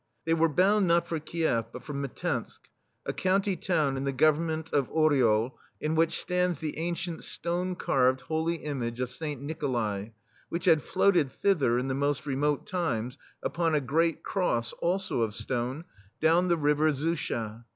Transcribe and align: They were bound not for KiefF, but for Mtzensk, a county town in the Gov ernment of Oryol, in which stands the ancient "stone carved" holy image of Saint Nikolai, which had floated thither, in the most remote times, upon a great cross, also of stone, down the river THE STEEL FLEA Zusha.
They 0.25 0.33
were 0.33 0.49
bound 0.49 0.87
not 0.87 1.07
for 1.07 1.19
KiefF, 1.19 1.67
but 1.71 1.83
for 1.83 1.93
Mtzensk, 1.93 2.61
a 3.05 3.13
county 3.13 3.55
town 3.55 3.97
in 3.97 4.03
the 4.03 4.11
Gov 4.11 4.37
ernment 4.39 4.73
of 4.73 4.89
Oryol, 4.91 5.51
in 5.79 5.93
which 5.93 6.19
stands 6.19 6.57
the 6.57 6.79
ancient 6.79 7.23
"stone 7.23 7.75
carved" 7.75 8.21
holy 8.21 8.55
image 8.55 8.99
of 8.99 9.11
Saint 9.11 9.43
Nikolai, 9.43 10.07
which 10.49 10.65
had 10.65 10.81
floated 10.81 11.31
thither, 11.31 11.77
in 11.77 11.87
the 11.87 11.93
most 11.93 12.25
remote 12.25 12.65
times, 12.65 13.19
upon 13.43 13.75
a 13.75 13.79
great 13.79 14.23
cross, 14.23 14.73
also 14.79 15.21
of 15.21 15.35
stone, 15.35 15.85
down 16.19 16.47
the 16.47 16.57
river 16.57 16.91
THE 16.91 16.97
STEEL 16.97 17.05
FLEA 17.05 17.15
Zusha. 17.17 17.65